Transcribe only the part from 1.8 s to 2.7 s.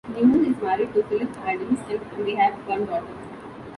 and they have